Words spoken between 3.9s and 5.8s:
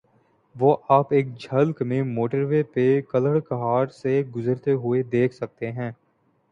سے گزرتے ہوئے دیکھ سکتے